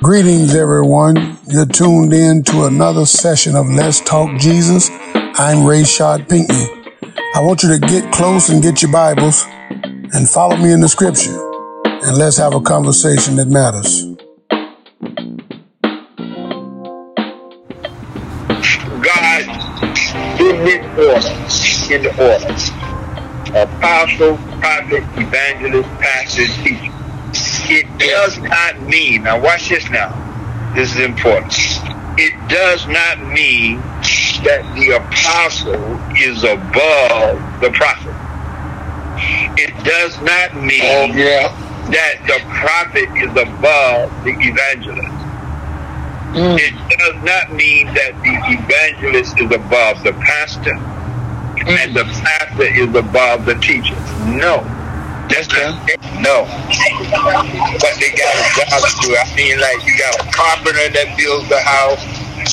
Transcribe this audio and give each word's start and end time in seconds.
Greetings, 0.00 0.54
everyone. 0.54 1.36
You're 1.48 1.66
tuned 1.66 2.12
in 2.12 2.44
to 2.44 2.66
another 2.66 3.04
session 3.04 3.56
of 3.56 3.66
Let's 3.66 4.00
Talk 4.00 4.38
Jesus. 4.38 4.88
I'm 5.12 5.66
Rai-Shaud 5.66 6.28
Pinkney. 6.28 6.68
I 7.34 7.40
want 7.40 7.64
you 7.64 7.70
to 7.70 7.80
get 7.80 8.12
close 8.12 8.48
and 8.48 8.62
get 8.62 8.80
your 8.80 8.92
Bibles 8.92 9.44
and 9.44 10.28
follow 10.28 10.56
me 10.56 10.70
in 10.70 10.80
the 10.80 10.88
scripture. 10.88 11.36
And 11.84 12.16
let's 12.16 12.36
have 12.36 12.54
a 12.54 12.60
conversation 12.60 13.34
that 13.36 13.48
matters. 13.48 14.04
God 19.02 19.42
in 20.40 20.56
his 20.64 20.78
order, 20.96 21.92
in 21.92 22.02
the 22.04 22.10
order. 22.22 22.54
Apostle, 23.58 24.36
prophet, 24.60 25.02
evangelist, 25.18 25.88
pastor, 25.98 26.46
teacher. 26.62 26.97
It 27.68 27.98
does 27.98 28.38
not 28.38 28.82
mean, 28.82 29.24
now 29.24 29.40
watch 29.40 29.68
this 29.70 29.88
now. 29.90 30.14
This 30.76 30.94
is 30.94 31.00
important. 31.00 31.54
It 32.18 32.34
does 32.48 32.86
not 32.88 33.20
mean 33.32 33.80
that 34.44 34.62
the 34.76 34.96
apostle 34.96 35.98
is 36.16 36.44
above 36.44 37.60
the 37.60 37.70
prophet. 37.74 38.16
It 39.58 39.74
does 39.84 40.20
not 40.22 40.56
mean 40.56 40.80
Oh, 40.84 41.06
yeah. 41.14 41.48
that 41.90 42.16
the 42.26 42.40
prophet 42.60 43.08
is 43.16 43.30
above 43.32 44.10
the 44.24 44.32
evangelist. 44.40 45.26
Mm. 46.22 46.58
It 46.60 46.98
does 46.98 47.22
not 47.24 47.52
mean 47.52 47.86
that 47.94 48.12
the 48.22 48.36
evangelist 48.54 49.40
is 49.40 49.52
above 49.52 50.02
the 50.04 50.12
pastor 50.14 50.74
and 51.68 51.96
the 51.96 52.04
pastor 52.04 52.64
is 52.64 52.94
above 52.94 53.46
the 53.46 53.54
teacher. 53.56 53.96
No. 54.26 54.62
That's 55.28 55.48
not 55.52 55.86
no. 56.20 56.44
But 57.78 57.94
they 58.00 58.10
got 58.16 58.34
a 58.34 58.44
job 58.56 58.80
to 58.82 58.92
do. 59.00 59.16
I 59.16 59.24
mean, 59.36 59.60
like 59.60 59.84
you 59.86 59.96
got 59.98 60.18
a 60.18 60.26
carpenter 60.32 60.88
that 60.90 61.14
builds 61.16 61.48
the 61.48 61.60
house. 61.60 62.00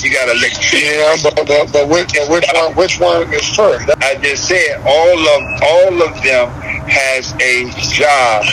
You 0.03 0.11
got 0.11 0.29
an 0.29 0.37
electrician. 0.37 0.99
Yeah, 0.99 1.15
but, 1.23 1.47
but, 1.47 1.71
but 1.71 1.89
which, 1.89 2.15
and 2.17 2.29
which 2.29 2.45
one 2.53 2.75
which 2.75 2.99
one 2.99 3.33
is 3.33 3.47
first? 3.55 3.89
I 4.03 4.15
just 4.21 4.47
said 4.47 4.81
all 4.85 5.19
of 5.19 5.41
all 5.63 6.01
of 6.03 6.13
them 6.21 6.49
has 6.87 7.33
a 7.41 7.65
job, 7.91 8.45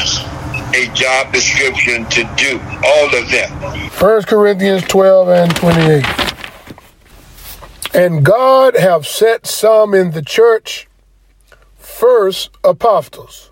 a 0.74 0.86
job 0.94 1.32
description 1.32 2.06
to 2.10 2.24
do. 2.36 2.60
All 2.84 3.14
of 3.14 3.30
them. 3.30 3.50
1 3.98 4.22
Corinthians 4.22 4.82
12 4.84 5.28
and 5.28 5.56
28. 5.56 6.04
And 7.94 8.24
God 8.24 8.74
have 8.76 9.06
set 9.06 9.46
some 9.46 9.92
in 9.92 10.12
the 10.12 10.22
church, 10.22 10.88
first 11.76 12.50
apostles, 12.64 13.51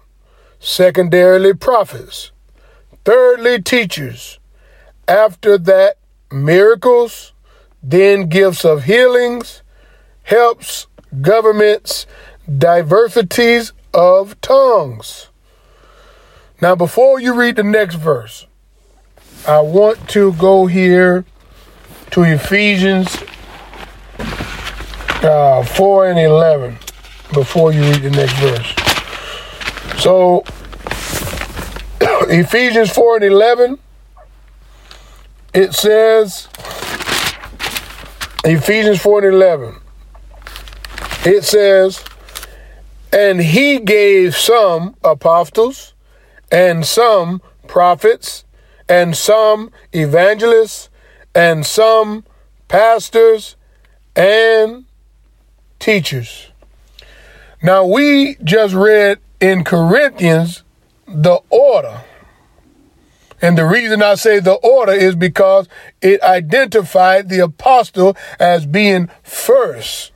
secondarily 0.61 1.55
prophets, 1.55 2.31
thirdly 3.05 3.61
teachers, 3.61 4.39
after 5.09 5.59
that 5.59 5.97
miracles, 6.31 7.33
then 7.83 8.29
gifts 8.29 8.65
of 8.65 8.85
healings, 8.85 9.63
helps, 10.23 10.87
governments, 11.21 12.07
diversities 12.59 13.73
of 13.93 14.41
tongues. 14.41 15.29
Now, 16.61 16.77
before 16.77 17.19
you 17.19 17.35
read 17.35 17.57
the 17.57 17.63
next 17.63 17.95
verse, 17.95 18.47
I 19.49 19.61
want 19.61 20.09
to 20.11 20.35
go 20.35 20.67
here 20.67 21.25
to 22.11 22.23
Ephesians 22.23 23.17
uh, 25.23 25.65
4 25.65 26.11
and 26.11 26.19
11 26.19 26.79
before 27.33 27.73
you 27.73 27.81
read 27.83 28.03
the 28.03 28.11
next 28.11 28.35
verse. 28.35 28.90
So, 30.01 30.45
Ephesians 32.01 32.89
4 32.89 33.17
and 33.17 33.25
11, 33.27 33.79
it 35.53 35.75
says, 35.75 36.49
Ephesians 38.43 38.99
4 39.03 39.27
and 39.27 39.35
11, 39.35 39.77
it 41.27 41.45
says, 41.45 42.03
and 43.13 43.43
he 43.43 43.79
gave 43.79 44.35
some 44.35 44.97
apostles, 45.05 45.93
and 46.51 46.87
some 46.87 47.43
prophets, 47.67 48.45
and 48.89 49.15
some 49.15 49.71
evangelists, 49.93 50.89
and 51.35 51.67
some 51.67 52.25
pastors 52.69 53.55
and 54.17 54.87
teachers. 55.79 56.53
Now, 57.63 57.85
we 57.85 58.37
just 58.43 58.73
read 58.73 59.19
in 59.41 59.65
Corinthians 59.65 60.63
the 61.07 61.41
order. 61.49 62.03
And 63.43 63.57
the 63.57 63.65
reason 63.65 64.03
I 64.03 64.17
say 64.17 64.39
the 64.39 64.55
order 64.55 64.93
is 64.93 65.17
because 65.17 65.67
it 66.03 66.23
identified 66.23 67.29
the 67.29 67.41
apostle 67.41 68.17
as 68.39 68.67
being 68.67 69.09
first. 69.23 70.13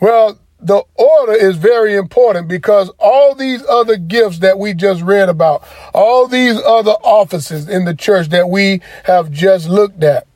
Well, 0.00 0.38
the 0.60 0.84
order 0.94 1.32
is 1.32 1.56
very 1.56 1.96
important 1.96 2.46
because 2.46 2.90
all 3.00 3.34
these 3.34 3.64
other 3.66 3.96
gifts 3.96 4.38
that 4.38 4.58
we 4.58 4.74
just 4.74 5.02
read 5.02 5.28
about, 5.28 5.66
all 5.92 6.28
these 6.28 6.56
other 6.56 6.92
offices 7.02 7.68
in 7.68 7.84
the 7.84 7.94
church 7.94 8.28
that 8.28 8.48
we 8.48 8.80
have 9.04 9.32
just 9.32 9.68
looked 9.68 10.04
at, 10.04 10.28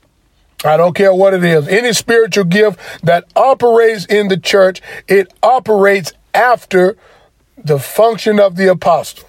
I 0.64 0.76
don't 0.76 0.94
care 0.94 1.14
what 1.14 1.34
it 1.34 1.44
is, 1.44 1.68
any 1.68 1.92
spiritual 1.92 2.44
gift 2.44 2.80
that 3.04 3.24
operates 3.36 4.04
in 4.06 4.26
the 4.26 4.36
church, 4.36 4.82
it 5.06 5.32
operates 5.44 6.12
after 6.34 6.96
the 7.66 7.78
function 7.80 8.38
of 8.38 8.54
the 8.54 8.70
apostle. 8.70 9.28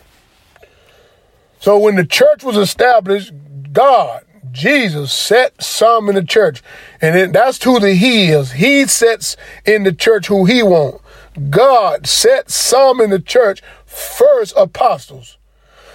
So 1.60 1.80
when 1.80 1.96
the 1.96 2.06
church 2.06 2.44
was 2.44 2.56
established, 2.56 3.34
God, 3.74 4.24
Jesus 4.52 5.12
set 5.12 5.62
some 5.62 6.08
in 6.08 6.16
the 6.16 6.24
church. 6.24 6.62
And 7.02 7.34
that's 7.34 7.62
who 7.64 7.80
the 7.80 7.96
he 7.96 8.28
is. 8.28 8.52
He 8.54 8.86
sets 8.86 9.38
in 9.66 9.84
the 9.84 9.92
church 9.92 10.28
who 10.28 10.46
he 10.46 10.62
wants. 10.62 11.04
God 11.50 12.06
set 12.06 12.52
some 12.52 13.02
in 13.02 13.10
the 13.10 13.20
church 13.20 13.62
first 13.86 14.54
apostles. 14.56 15.38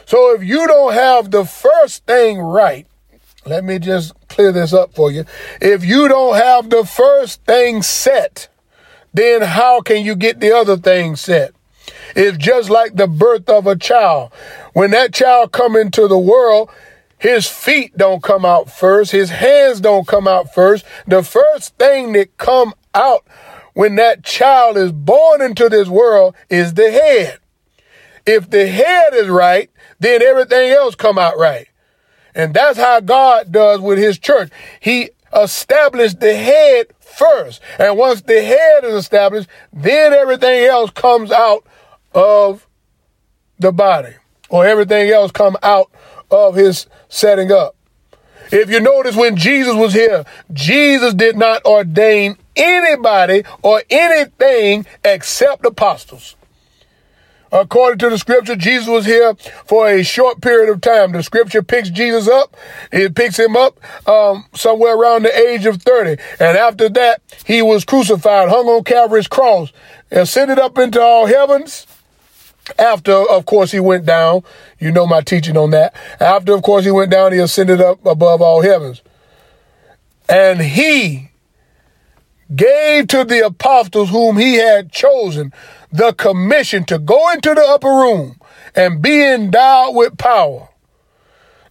So 0.05 0.35
if 0.35 0.43
you 0.43 0.67
don't 0.67 0.95
have 0.95 1.31
the 1.31 1.45
first 1.45 2.07
thing 2.07 2.41
right, 2.41 2.87
let 3.47 3.63
me 3.63 3.79
just 3.79 4.15
clear 4.29 4.51
this 4.51 4.73
up 4.73 4.95
for 4.95 5.13
you. 5.13 5.25
If 5.61 5.85
you 5.85 6.09
don't 6.09 6.35
have 6.35 6.71
the 6.71 6.85
first 6.85 7.45
thing 7.45 7.83
set, 7.83 8.49
then 9.15 9.43
how 9.43 9.81
can 9.81 10.05
you 10.05 10.17
get 10.17 10.41
the 10.41 10.53
other 10.53 10.77
thing 10.77 11.15
set? 11.15 11.55
It's 12.15 12.39
just 12.39 12.71
like 12.71 12.97
the 12.97 13.07
birth 13.07 13.49
of 13.49 13.67
a 13.67 13.77
child. 13.77 14.33
When 14.73 14.91
that 14.93 15.13
child 15.13 15.53
come 15.53 15.77
into 15.77 16.09
the 16.09 16.19
world, 16.19 16.71
his 17.19 17.47
feet 17.47 17.97
don't 17.97 18.23
come 18.23 18.45
out 18.45 18.71
first. 18.71 19.13
His 19.13 19.31
hands 19.31 19.81
don't 19.81 20.07
come 20.09 20.27
out 20.27 20.53
first. 20.53 20.85
The 21.07 21.23
first 21.23 21.77
thing 21.79 22.13
that 22.15 22.37
come 22.37 22.75
out 22.95 23.25
when 23.75 23.95
that 23.97 24.25
child 24.25 24.77
is 24.77 24.93
born 24.93 25.41
into 25.41 25.69
this 25.69 25.89
world 25.89 26.35
is 26.51 26.75
the 26.75 26.91
head. 26.91 27.39
If 28.27 28.51
the 28.51 28.67
head 28.67 29.15
is 29.15 29.29
right, 29.29 29.71
then 29.99 30.23
everything 30.23 30.71
else 30.73 30.95
come 30.95 31.19
out 31.19 31.39
right. 31.39 31.69
And 32.35 32.55
that's 32.55 32.79
how 32.79 33.01
God 33.01 33.53
does 33.53 33.81
with 33.81 33.99
his 33.99 34.19
church. 34.19 34.51
He 34.81 35.11
established 35.35 36.21
the 36.21 36.35
head 36.35 36.89
first. 36.99 37.61
And 37.79 37.97
once 37.97 38.23
the 38.23 38.43
head 38.43 38.85
is 38.85 38.95
established, 38.95 39.49
then 39.73 40.13
everything 40.13 40.65
else 40.65 40.91
comes 40.91 41.31
out 41.31 41.67
of 42.15 42.67
the 43.59 43.73
body 43.73 44.15
or 44.49 44.67
everything 44.67 45.11
else 45.11 45.31
come 45.31 45.57
out 45.63 45.91
of 46.31 46.55
his 46.55 46.87
setting 47.09 47.51
up. 47.51 47.75
If 48.51 48.71
you 48.71 48.81
notice 48.81 49.17
when 49.17 49.37
Jesus 49.37 49.75
was 49.75 49.95
here, 49.95 50.25
Jesus 50.53 51.15
did 51.15 51.37
not 51.37 51.65
ordain 51.65 52.37
anybody 52.55 53.45
or 53.63 53.83
anything 53.89 54.87
except 55.05 55.65
apostles. 55.65 56.37
According 57.51 57.99
to 57.99 58.09
the 58.09 58.19
scripture, 58.19 58.57
Jesus 58.57 58.89
was 58.89 59.05
here 59.05 59.35
for 59.67 59.87
a 59.87 60.03
short 60.03 60.41
period 60.41 60.71
of 60.71 60.81
time. 60.81 61.13
The 61.13 61.23
scripture 61.23 61.63
picks 61.63 61.91
Jesus 61.91 62.27
up. 62.27 62.57
It 62.91 63.15
picks 63.15 63.39
him 63.39 63.57
up 63.57 63.79
um, 64.09 64.47
somewhere 64.55 64.97
around 64.97 65.25
the 65.25 65.39
age 65.39 65.67
of 65.67 65.83
30. 65.83 66.23
And 66.41 66.57
after 66.57 66.89
that, 66.91 67.21
he 67.45 67.61
was 67.61 67.85
crucified, 67.85 68.49
hung 68.49 68.67
on 68.69 68.85
Calvary's 68.85 69.29
cross, 69.29 69.71
ascended 70.11 70.59
up 70.59 70.79
into 70.79 71.01
all 71.01 71.27
heavens. 71.27 71.87
After, 72.79 73.13
of 73.13 73.45
course, 73.47 73.73
he 73.73 73.81
went 73.81 74.07
down. 74.07 74.43
You 74.79 74.93
know 74.93 75.07
my 75.07 75.21
teaching 75.21 75.57
on 75.57 75.71
that. 75.71 75.95
After, 76.21 76.55
of 76.55 76.63
course, 76.63 76.85
he 76.85 76.91
went 76.91 77.11
down, 77.11 77.33
he 77.33 77.39
ascended 77.39 77.81
up 77.81 78.05
above 78.07 78.41
all 78.41 78.63
heavens. 78.63 79.03
And 80.29 80.61
he 80.61 81.31
gave 82.55 83.09
to 83.09 83.25
the 83.25 83.47
apostles 83.47 84.11
whom 84.11 84.37
he 84.37 84.55
had 84.55 84.93
chosen 84.93 85.53
the 85.91 86.13
commission 86.13 86.85
to 86.85 86.99
go 86.99 87.31
into 87.33 87.55
the 87.55 87.63
upper 87.63 87.89
room 87.89 88.41
and 88.75 89.03
be 89.03 89.23
endowed 89.23 89.95
with 89.95 90.17
power. 90.17 90.69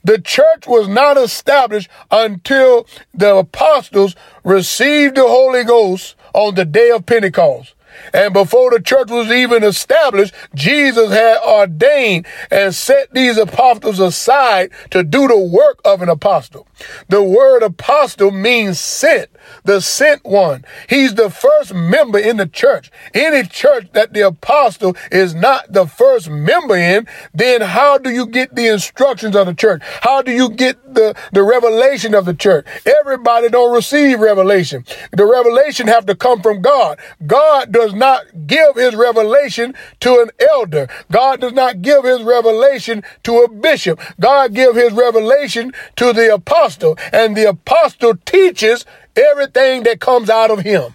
The 0.04 0.20
church 0.20 0.66
was 0.68 0.88
not 0.88 1.18
established 1.18 1.90
until 2.10 2.88
the 3.14 3.36
apostles 3.36 4.16
received 4.44 5.16
the 5.16 5.28
Holy 5.28 5.64
Ghost 5.64 6.16
on 6.34 6.56
the 6.56 6.66
day 6.66 6.90
of 6.90 7.06
Pentecost. 7.06 7.76
And 8.13 8.34
before 8.34 8.72
the 8.72 8.81
church 8.81 9.10
was 9.10 9.31
even 9.31 9.63
established, 9.63 10.34
Jesus 10.54 11.12
had 11.12 11.38
ordained 11.40 12.25
and 12.50 12.74
set 12.75 13.13
these 13.13 13.38
apostles 13.38 14.00
aside 14.00 14.72
to 14.92 15.04
do 15.04 15.28
the 15.28 15.38
work 15.38 15.80
of 15.86 16.02
an 16.02 16.10
apostle. 16.10 16.68
The 17.10 17.24
word 17.24 17.63
apostle 17.63 18.31
means 18.31 18.80
sent, 18.80 19.30
the 19.63 19.81
sent 19.81 20.25
one. 20.25 20.66
He's 20.90 21.16
the 21.16 21.30
first 21.30 21.74
member 21.74 22.19
in 22.19 22.38
the 22.38 22.48
church. 22.48 22.92
Any 23.13 23.48
church 23.48 23.90
that 23.94 24.14
the 24.14 24.22
apostle 24.22 24.96
is 25.12 25.34
not 25.36 25.72
the 25.72 25.86
first 25.86 26.30
member 26.30 26.75
in, 26.75 27.07
then 27.34 27.62
how 27.62 27.98
do 27.98 28.10
you 28.10 28.25
get 28.25 28.56
the 28.56 28.68
instructions 28.68 29.36
of 29.36 29.46
the 29.46 29.54
church? 29.54 29.81
How 30.02 30.22
do 30.22 30.31
you 30.31 30.50
get 30.50 30.94
the, 30.94 31.16
the 31.31 31.44
revelation 31.44 32.16
of 32.16 32.25
the 32.25 32.34
church? 32.34 32.66
Everybody 32.86 33.50
don't 33.50 33.74
receive 33.74 34.19
revelation. 34.19 34.86
The 35.12 35.25
revelation 35.25 35.88
have 35.88 36.06
to 36.07 36.16
come 36.16 36.42
from 36.42 36.62
God. 36.62 37.00
God 37.25 37.72
does 37.72 37.94
not 37.94 38.00
give 38.48 38.75
his 38.75 38.95
revelation 38.95 39.74
to 40.01 40.19
an 40.21 40.30
elder. 40.51 40.88
God 41.12 41.42
does 41.42 41.53
not 41.53 41.81
give 41.81 42.03
his 42.03 42.21
revelation 42.24 43.03
to 43.24 43.39
a 43.39 43.50
bishop. 43.50 44.00
God 44.19 44.53
give 44.53 44.75
his 44.75 44.94
revelation 44.94 45.74
to 45.95 46.13
the 46.13 46.33
apostle 46.33 46.98
and 47.12 47.36
the 47.36 47.50
apostle 47.50 48.15
teaches 48.25 48.86
everything 49.15 49.83
that 49.83 50.00
comes 50.00 50.30
out 50.30 50.51
of 50.51 50.59
him. 50.59 50.94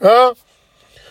Huh? 0.00 0.34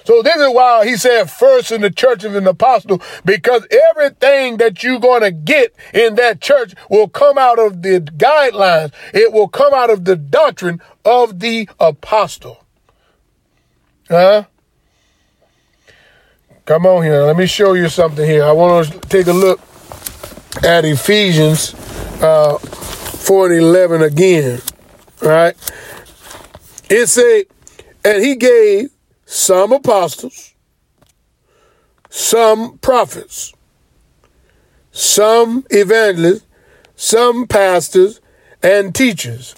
So 0.05 0.21
this 0.21 0.35
is 0.35 0.49
why 0.53 0.85
he 0.85 0.97
said 0.97 1.31
first 1.31 1.71
in 1.71 1.81
the 1.81 1.89
church 1.89 2.23
of 2.23 2.35
an 2.35 2.45
apostle, 2.45 3.01
because 3.23 3.65
everything 3.91 4.57
that 4.57 4.83
you're 4.83 4.99
going 4.99 5.21
to 5.21 5.31
get 5.31 5.73
in 5.93 6.15
that 6.15 6.41
church 6.41 6.73
will 6.89 7.07
come 7.07 7.37
out 7.37 7.57
of 7.57 7.81
the 7.81 8.01
guidelines. 8.01 8.91
It 9.13 9.31
will 9.31 9.47
come 9.47 9.73
out 9.73 9.89
of 9.89 10.03
the 10.03 10.17
doctrine 10.17 10.81
of 11.05 11.39
the 11.39 11.69
apostle. 11.79 12.63
Huh? 14.09 14.45
Come 16.65 16.85
on 16.85 17.03
here. 17.03 17.23
Let 17.23 17.35
me 17.35 17.45
show 17.45 17.73
you 17.73 17.89
something 17.89 18.25
here. 18.25 18.45
I 18.45 18.53
want 18.53 18.89
to 18.89 18.99
take 19.09 19.27
a 19.27 19.33
look 19.33 19.59
at 20.63 20.85
Ephesians 20.85 21.73
uh, 22.21 22.57
4 22.57 23.51
and 23.51 23.59
11 23.59 24.01
again. 24.01 24.61
Right? 25.21 25.55
It 26.89 27.07
say, 27.07 27.45
and 28.05 28.23
he 28.23 28.37
gave 28.37 28.91
some 29.25 29.73
apostles, 29.73 30.53
some 32.09 32.77
prophets, 32.77 33.53
some 34.93 35.65
evangelists, 35.69 36.45
some 36.95 37.45
pastors, 37.45 38.21
and 38.61 38.95
teachers. 38.95 39.53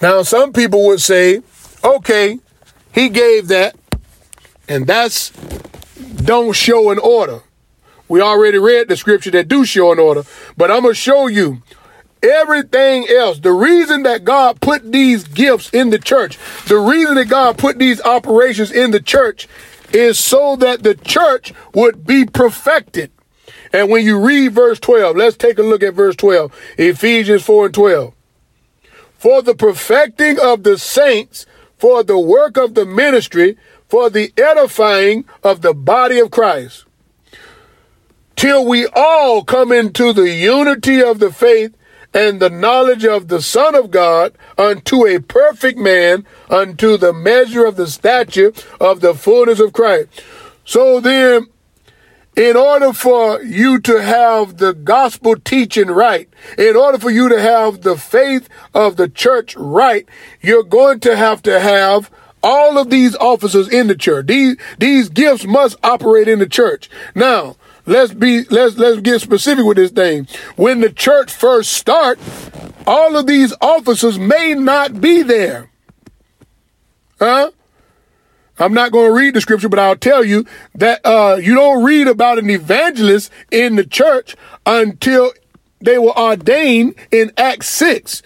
Now, 0.00 0.22
some 0.22 0.52
people 0.52 0.86
would 0.86 1.00
say, 1.00 1.42
okay, 1.82 2.38
he 2.94 3.08
gave 3.08 3.48
that, 3.48 3.74
and 4.68 4.86
that's 4.86 5.32
don't 6.24 6.54
show 6.54 6.90
an 6.90 6.98
order. 6.98 7.40
We 8.08 8.20
already 8.20 8.58
read 8.58 8.88
the 8.88 8.96
scripture 8.96 9.30
that 9.32 9.48
do 9.48 9.64
show 9.64 9.92
an 9.92 9.98
order, 9.98 10.24
but 10.56 10.70
I'm 10.70 10.82
going 10.82 10.94
to 10.94 11.00
show 11.00 11.26
you 11.26 11.62
everything 12.22 13.08
else. 13.08 13.40
The 13.40 13.52
reason 13.52 14.02
that 14.04 14.24
God 14.24 14.60
put 14.60 14.92
these 14.92 15.24
gifts 15.24 15.70
in 15.70 15.90
the 15.90 15.98
church, 15.98 16.38
the 16.66 16.78
reason 16.78 17.14
that 17.16 17.28
God 17.28 17.58
put 17.58 17.78
these 17.78 18.00
operations 18.02 18.70
in 18.70 18.90
the 18.90 19.00
church 19.00 19.48
is 19.92 20.18
so 20.18 20.56
that 20.56 20.82
the 20.82 20.94
church 20.94 21.52
would 21.74 22.06
be 22.06 22.24
perfected. 22.24 23.10
And 23.72 23.90
when 23.90 24.04
you 24.04 24.18
read 24.20 24.52
verse 24.52 24.78
12, 24.78 25.16
let's 25.16 25.36
take 25.36 25.58
a 25.58 25.62
look 25.62 25.82
at 25.82 25.94
verse 25.94 26.16
12, 26.16 26.54
Ephesians 26.78 27.42
4 27.42 27.66
and 27.66 27.74
12. 27.74 28.14
For 29.18 29.42
the 29.42 29.54
perfecting 29.54 30.38
of 30.38 30.62
the 30.62 30.76
saints, 30.76 31.46
for 31.78 32.02
the 32.02 32.18
work 32.18 32.56
of 32.56 32.74
the 32.74 32.84
ministry, 32.84 33.56
for 33.92 34.08
the 34.08 34.32
edifying 34.38 35.22
of 35.42 35.60
the 35.60 35.74
body 35.74 36.18
of 36.18 36.30
Christ, 36.30 36.86
till 38.36 38.64
we 38.64 38.86
all 38.86 39.44
come 39.44 39.70
into 39.70 40.14
the 40.14 40.30
unity 40.30 41.02
of 41.02 41.18
the 41.18 41.30
faith 41.30 41.76
and 42.14 42.40
the 42.40 42.48
knowledge 42.48 43.04
of 43.04 43.28
the 43.28 43.42
Son 43.42 43.74
of 43.74 43.90
God 43.90 44.32
unto 44.56 45.06
a 45.06 45.20
perfect 45.20 45.78
man, 45.78 46.24
unto 46.48 46.96
the 46.96 47.12
measure 47.12 47.66
of 47.66 47.76
the 47.76 47.86
stature 47.86 48.54
of 48.80 49.02
the 49.02 49.12
fullness 49.12 49.60
of 49.60 49.74
Christ. 49.74 50.08
So 50.64 50.98
then, 50.98 51.48
in 52.34 52.56
order 52.56 52.94
for 52.94 53.42
you 53.42 53.78
to 53.80 54.00
have 54.00 54.56
the 54.56 54.72
gospel 54.72 55.36
teaching 55.36 55.88
right, 55.88 56.30
in 56.56 56.76
order 56.76 56.96
for 56.96 57.10
you 57.10 57.28
to 57.28 57.38
have 57.38 57.82
the 57.82 57.98
faith 57.98 58.48
of 58.72 58.96
the 58.96 59.10
church 59.10 59.54
right, 59.54 60.08
you're 60.40 60.62
going 60.62 61.00
to 61.00 61.14
have 61.14 61.42
to 61.42 61.60
have 61.60 62.10
all 62.42 62.78
of 62.78 62.90
these 62.90 63.14
officers 63.16 63.68
in 63.68 63.86
the 63.86 63.94
church. 63.94 64.26
These, 64.26 64.56
these 64.78 65.08
gifts 65.08 65.44
must 65.44 65.76
operate 65.82 66.28
in 66.28 66.38
the 66.38 66.48
church. 66.48 66.90
Now, 67.14 67.56
let's 67.86 68.12
be, 68.12 68.44
let's, 68.44 68.76
let's 68.76 69.00
get 69.00 69.20
specific 69.20 69.64
with 69.64 69.76
this 69.76 69.90
thing. 69.90 70.26
When 70.56 70.80
the 70.80 70.90
church 70.90 71.32
first 71.32 71.72
start, 71.72 72.18
all 72.86 73.16
of 73.16 73.26
these 73.26 73.54
officers 73.60 74.18
may 74.18 74.54
not 74.54 75.00
be 75.00 75.22
there. 75.22 75.70
Huh? 77.18 77.52
I'm 78.58 78.74
not 78.74 78.92
going 78.92 79.06
to 79.06 79.18
read 79.18 79.34
the 79.34 79.40
scripture, 79.40 79.68
but 79.68 79.78
I'll 79.78 79.96
tell 79.96 80.24
you 80.24 80.44
that 80.74 81.00
uh, 81.04 81.36
you 81.40 81.54
don't 81.54 81.84
read 81.84 82.06
about 82.06 82.38
an 82.38 82.50
evangelist 82.50 83.30
in 83.50 83.76
the 83.76 83.84
church 83.84 84.36
until 84.66 85.32
they 85.80 85.98
were 85.98 86.16
ordained 86.16 86.94
in 87.10 87.32
Acts 87.36 87.68
6. 87.70 88.22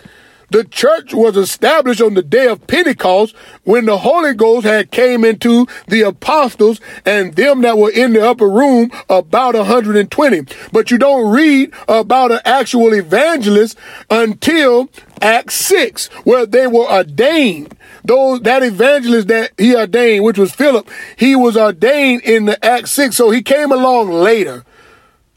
The 0.50 0.64
church 0.64 1.12
was 1.12 1.36
established 1.36 2.00
on 2.00 2.14
the 2.14 2.22
day 2.22 2.46
of 2.46 2.66
Pentecost 2.66 3.34
when 3.64 3.86
the 3.86 3.98
Holy 3.98 4.32
Ghost 4.32 4.64
had 4.64 4.90
came 4.90 5.24
into 5.24 5.66
the 5.88 6.02
apostles 6.02 6.80
and 7.04 7.34
them 7.34 7.62
that 7.62 7.78
were 7.78 7.90
in 7.90 8.12
the 8.12 8.26
upper 8.26 8.48
room 8.48 8.90
about 9.08 9.54
120. 9.54 10.46
But 10.72 10.90
you 10.90 10.98
don't 10.98 11.30
read 11.30 11.72
about 11.88 12.30
an 12.30 12.40
actual 12.44 12.94
evangelist 12.94 13.76
until 14.08 14.88
Acts 15.20 15.56
6 15.56 16.06
where 16.24 16.46
they 16.46 16.66
were 16.66 16.88
ordained. 16.90 17.76
Those, 18.04 18.40
that 18.42 18.62
evangelist 18.62 19.26
that 19.28 19.52
he 19.58 19.74
ordained, 19.74 20.24
which 20.24 20.38
was 20.38 20.52
Philip, 20.52 20.88
he 21.16 21.34
was 21.34 21.56
ordained 21.56 22.22
in 22.22 22.44
the 22.44 22.64
Acts 22.64 22.92
6. 22.92 23.16
So 23.16 23.30
he 23.30 23.42
came 23.42 23.72
along 23.72 24.10
later. 24.10 24.64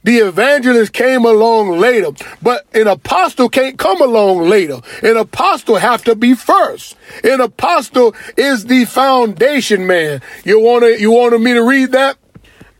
The 0.03 0.17
evangelist 0.17 0.93
came 0.93 1.25
along 1.25 1.77
later, 1.77 2.11
but 2.41 2.65
an 2.73 2.87
apostle 2.87 3.49
can't 3.49 3.77
come 3.77 4.01
along 4.01 4.47
later. 4.47 4.79
An 5.03 5.17
apostle 5.17 5.75
have 5.75 6.03
to 6.05 6.15
be 6.15 6.35
first. 6.35 6.95
An 7.23 7.41
apostle 7.41 8.15
is 8.37 8.65
the 8.65 8.85
foundation 8.85 9.85
man. 9.85 10.21
You 10.45 10.61
want 10.61 10.83
to, 10.85 10.99
you 10.99 11.11
wanted 11.11 11.41
me 11.41 11.53
to 11.53 11.63
read 11.63 11.91
that? 11.91 12.17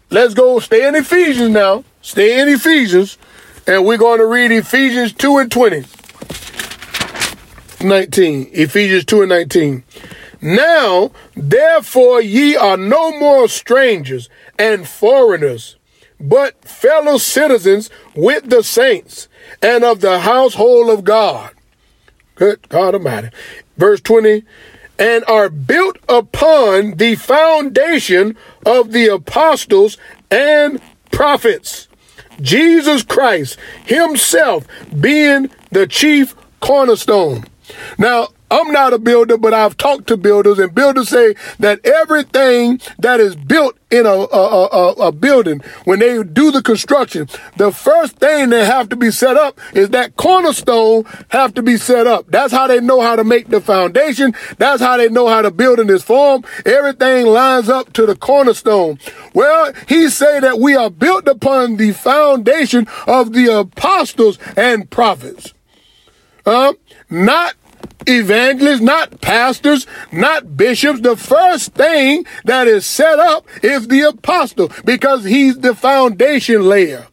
Let's 0.10 0.34
go 0.34 0.60
stay 0.60 0.88
in 0.88 0.96
Ephesians 0.96 1.50
now. 1.50 1.84
Stay 2.02 2.40
in 2.40 2.48
Ephesians 2.48 3.18
and 3.68 3.86
we're 3.86 3.98
going 3.98 4.20
to 4.20 4.26
read 4.26 4.52
Ephesians 4.52 5.14
2 5.14 5.38
and 5.38 5.52
20. 5.52 5.86
19. 7.82 8.50
Ephesians 8.54 9.06
2 9.06 9.22
and 9.22 9.30
19. 9.30 9.84
Now, 10.42 11.12
therefore, 11.36 12.22
ye 12.22 12.56
are 12.56 12.78
no 12.78 13.20
more 13.20 13.48
strangers 13.48 14.30
and 14.58 14.88
foreigners 14.88 15.76
but 16.20 16.64
fellow 16.66 17.18
citizens 17.18 17.90
with 18.16 18.50
the 18.50 18.64
saints 18.64 19.28
and 19.62 19.84
of 19.84 20.02
the 20.02 20.20
household 20.20 20.90
of 20.90 21.04
God. 21.04 21.52
Good 22.36 22.68
God 22.70 22.96
Almighty. 22.96 23.30
Verse 23.78 24.02
20, 24.02 24.44
and 24.98 25.24
are 25.26 25.50
built 25.50 25.98
upon 26.10 26.92
the 26.92 27.16
foundation 27.16 28.36
of 28.66 28.92
the 28.92 29.08
apostles 29.08 29.98
and 30.30 30.82
prophets. 31.12 31.88
Jesus 32.42 33.04
Christ 33.04 33.58
himself 33.86 34.66
being 35.00 35.50
the 35.72 35.88
chief 35.88 36.36
cornerstone. 36.60 37.46
Now, 37.98 38.30
I'm 38.52 38.72
not 38.72 38.94
a 38.94 39.00
builder, 39.00 39.38
but 39.38 39.54
I've 39.54 39.78
talked 39.78 40.08
to 40.08 40.18
builders, 40.18 40.60
and 40.60 40.74
builders 40.74 41.10
say 41.10 41.36
that 41.60 41.86
everything 41.86 42.82
that 42.98 43.20
is 43.20 43.36
built 43.36 43.78
in 43.92 44.06
a, 44.06 44.10
a, 44.10 44.66
a, 44.68 44.92
a, 45.08 45.12
building, 45.12 45.62
when 45.86 46.00
they 46.00 46.22
do 46.24 46.52
the 46.52 46.62
construction, 46.62 47.28
the 47.58 47.72
first 47.72 48.18
thing 48.18 48.50
that 48.50 48.66
have 48.66 48.90
to 48.90 48.96
be 48.96 49.10
set 49.10 49.36
up 49.36 49.60
is 49.74 49.90
that 49.90 50.16
cornerstone 50.16 51.06
have 51.30 51.54
to 51.56 51.64
be 51.64 51.76
set 51.78 52.06
up. 52.06 52.28
That's 52.28 52.54
how 52.54 52.68
they 52.68 52.80
know 52.80 53.02
how 53.02 53.16
to 53.16 53.24
make 53.24 53.50
the 53.50 53.62
foundation. 53.62 54.34
That's 54.58 54.82
how 54.82 54.98
they 54.98 55.10
know 55.10 55.28
how 55.28 55.42
to 55.42 55.52
build 55.52 55.80
in 55.80 55.88
this 55.88 56.04
form. 56.04 56.44
Everything 56.66 57.26
lines 57.28 57.70
up 57.70 57.94
to 57.94 58.06
the 58.06 58.16
cornerstone. 58.16 59.00
Well, 59.34 59.74
he 59.88 60.10
say 60.10 60.40
that 60.40 60.60
we 60.60 60.76
are 60.76 60.92
built 60.92 61.28
upon 61.28 61.78
the 61.78 61.94
foundation 61.94 62.88
of 63.08 63.34
the 63.34 63.48
apostles 63.48 64.38
and 64.56 64.90
prophets. 64.90 65.54
Uh, 66.46 66.74
not 67.10 67.56
evangelists, 68.08 68.82
not 68.82 69.22
pastors, 69.22 69.86
not 70.12 70.58
bishops. 70.58 71.02
The 71.02 71.16
first 71.16 71.74
thing 71.74 72.26
that 72.46 72.68
is 72.68 72.86
set 72.86 73.20
up 73.20 73.46
is 73.64 73.88
the 73.88 74.02
apostle 74.02 74.72
because 74.86 75.26
he's 75.26 75.60
the 75.60 75.76
foundation 75.76 76.64
layer. 76.64 77.08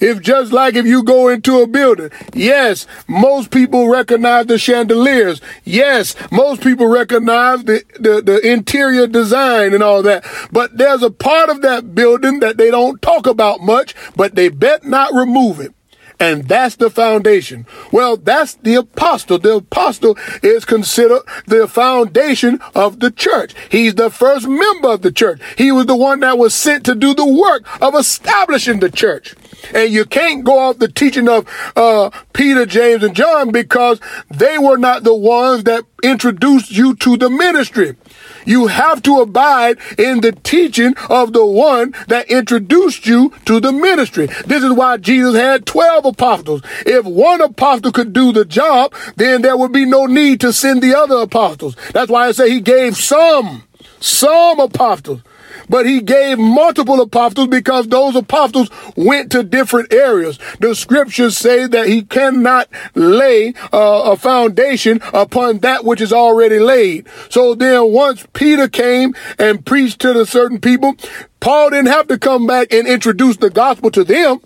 If 0.00 0.20
just 0.20 0.52
like 0.52 0.74
if 0.74 0.86
you 0.86 1.02
go 1.02 1.28
into 1.28 1.60
a 1.60 1.66
building, 1.66 2.10
yes, 2.32 2.86
most 3.08 3.50
people 3.50 3.88
recognize 3.88 4.46
the 4.46 4.58
chandeliers. 4.58 5.40
Yes, 5.64 6.14
most 6.30 6.62
people 6.62 6.86
recognize 6.86 7.64
the, 7.64 7.82
the, 7.98 8.22
the 8.22 8.40
interior 8.48 9.08
design 9.08 9.74
and 9.74 9.82
all 9.82 10.02
that. 10.02 10.24
But 10.52 10.78
there's 10.78 11.02
a 11.02 11.10
part 11.10 11.48
of 11.48 11.62
that 11.62 11.94
building 11.96 12.38
that 12.40 12.58
they 12.58 12.70
don't 12.70 13.02
talk 13.02 13.26
about 13.26 13.60
much, 13.60 13.94
but 14.14 14.36
they 14.36 14.48
bet 14.48 14.84
not 14.84 15.12
remove 15.14 15.58
it. 15.58 15.74
And 16.20 16.48
that's 16.48 16.74
the 16.76 16.90
foundation. 16.90 17.64
Well, 17.92 18.16
that's 18.16 18.54
the 18.54 18.74
apostle. 18.74 19.38
The 19.38 19.56
apostle 19.56 20.18
is 20.42 20.64
considered 20.64 21.22
the 21.46 21.68
foundation 21.68 22.60
of 22.74 22.98
the 22.98 23.12
church. 23.12 23.54
He's 23.70 23.94
the 23.94 24.10
first 24.10 24.48
member 24.48 24.88
of 24.88 25.02
the 25.02 25.12
church. 25.12 25.40
He 25.56 25.70
was 25.70 25.86
the 25.86 25.96
one 25.96 26.20
that 26.20 26.36
was 26.36 26.54
sent 26.54 26.84
to 26.86 26.96
do 26.96 27.14
the 27.14 27.26
work 27.26 27.64
of 27.80 27.94
establishing 27.94 28.80
the 28.80 28.90
church. 28.90 29.36
And 29.72 29.92
you 29.92 30.04
can't 30.04 30.44
go 30.44 30.58
off 30.58 30.78
the 30.78 30.88
teaching 30.88 31.28
of 31.28 31.46
uh, 31.76 32.10
Peter, 32.32 32.66
James, 32.66 33.04
and 33.04 33.14
John 33.14 33.52
because 33.52 34.00
they 34.28 34.58
were 34.58 34.78
not 34.78 35.04
the 35.04 35.14
ones 35.14 35.64
that 35.64 35.84
introduced 36.02 36.72
you 36.72 36.96
to 36.96 37.16
the 37.16 37.30
ministry. 37.30 37.96
You 38.44 38.68
have 38.68 39.02
to 39.02 39.20
abide 39.20 39.78
in 39.98 40.20
the 40.20 40.32
teaching 40.32 40.94
of 41.08 41.32
the 41.32 41.44
one 41.44 41.94
that 42.08 42.30
introduced 42.30 43.06
you 43.06 43.32
to 43.44 43.60
the 43.60 43.72
ministry. 43.72 44.26
This 44.46 44.62
is 44.62 44.72
why 44.72 44.96
Jesus 44.96 45.36
had 45.36 45.66
12 45.66 46.06
apostles. 46.06 46.62
If 46.86 47.04
one 47.04 47.40
apostle 47.40 47.92
could 47.92 48.12
do 48.12 48.32
the 48.32 48.44
job, 48.44 48.94
then 49.16 49.42
there 49.42 49.56
would 49.56 49.72
be 49.72 49.84
no 49.84 50.06
need 50.06 50.40
to 50.40 50.52
send 50.52 50.82
the 50.82 50.96
other 50.96 51.16
apostles. 51.16 51.76
That's 51.92 52.10
why 52.10 52.28
I 52.28 52.32
say 52.32 52.50
he 52.50 52.60
gave 52.60 52.96
some, 52.96 53.64
some 54.00 54.60
apostles 54.60 55.20
but 55.68 55.86
he 55.86 56.00
gave 56.00 56.38
multiple 56.38 57.00
apostles 57.00 57.48
because 57.48 57.88
those 57.88 58.16
apostles 58.16 58.70
went 58.96 59.32
to 59.32 59.42
different 59.42 59.92
areas. 59.92 60.38
The 60.60 60.74
scriptures 60.74 61.36
say 61.36 61.66
that 61.66 61.88
he 61.88 62.02
cannot 62.02 62.68
lay 62.94 63.54
uh, 63.72 64.12
a 64.12 64.16
foundation 64.16 65.00
upon 65.12 65.58
that 65.58 65.84
which 65.84 66.00
is 66.00 66.12
already 66.12 66.58
laid. 66.58 67.06
So 67.30 67.54
then 67.54 67.92
once 67.92 68.26
Peter 68.32 68.68
came 68.68 69.14
and 69.38 69.64
preached 69.64 70.00
to 70.00 70.12
the 70.12 70.26
certain 70.26 70.60
people, 70.60 70.96
Paul 71.40 71.70
didn't 71.70 71.88
have 71.88 72.08
to 72.08 72.18
come 72.18 72.46
back 72.46 72.72
and 72.72 72.86
introduce 72.86 73.36
the 73.36 73.50
gospel 73.50 73.90
to 73.92 74.04
them. 74.04 74.40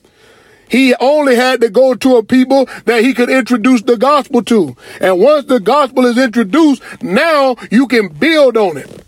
He 0.69 0.95
only 1.01 1.37
had 1.37 1.61
to 1.61 1.69
go 1.69 1.95
to 1.95 2.17
a 2.17 2.23
people 2.23 2.67
that 2.87 3.05
he 3.05 3.13
could 3.13 3.29
introduce 3.29 3.83
the 3.83 3.99
gospel 3.99 4.43
to. 4.45 4.75
And 5.03 5.21
once 5.21 5.45
the 5.45 5.61
gospel 5.61 6.07
is 6.07 6.17
introduced, 6.17 6.83
now 7.03 7.57
you 7.71 7.87
can 7.87 8.09
build 8.09 8.57
on 8.57 8.79
it. 8.79 9.05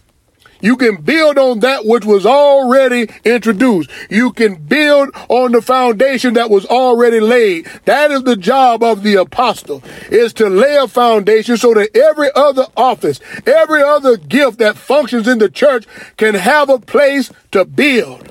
You 0.65 0.79
can 0.79 1.03
build 1.03 1.37
on 1.37 1.61
that 1.61 1.85
which 1.85 2.07
was 2.07 2.25
already 2.25 3.11
introduced. 3.23 3.91
You 4.09 4.33
can 4.33 4.55
build 4.55 5.11
on 5.29 5.53
the 5.53 5.61
foundation 5.61 6.33
that 6.35 6.49
was 6.49 6.65
already 6.65 7.21
laid. 7.21 7.67
That 7.85 8.11
is 8.11 8.23
the 8.23 8.35
job 8.35 8.83
of 8.83 9.03
the 9.03 9.17
apostle 9.17 9.83
is 10.11 10.33
to 10.33 10.49
lay 10.49 10.77
a 10.77 10.89
foundation 10.89 11.59
so 11.59 11.75
that 11.75 11.95
every 11.95 12.31
other 12.35 12.67
office, 12.79 13.21
every 13.47 13.83
other 13.83 14.17
gift 14.17 14.59
that 14.61 14.79
functions 14.79 15.29
in 15.29 15.37
the 15.37 15.51
church 15.51 15.85
can 16.17 16.35
have 16.35 16.71
a 16.71 16.79
place 16.79 17.31
to 17.51 17.67
build. 17.67 18.27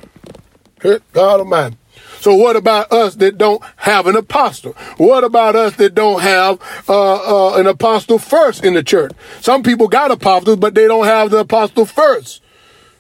God 0.80 1.40
Almighty. 1.40 1.78
So 2.24 2.36
what 2.36 2.56
about 2.56 2.90
us 2.94 3.16
that 3.16 3.38
don't 3.38 3.62
have 3.76 4.08
an 4.08 4.16
apostle? 4.16 4.72
What 4.96 5.26
about 5.26 5.58
us 5.58 5.76
that 5.76 5.94
don't 5.94 6.22
have 6.22 6.58
uh, 6.88 7.16
uh, 7.16 7.60
an 7.60 7.68
apostle 7.68 8.18
first 8.18 8.64
in 8.64 8.76
the 8.76 8.82
church? 8.82 9.12
Some 9.42 9.62
people 9.62 9.90
got 9.90 10.10
apostles, 10.10 10.56
but 10.56 10.74
they 10.74 10.88
don't 10.88 11.04
have 11.04 11.32
the 11.32 11.40
apostle 11.40 11.86
first. 11.86 12.42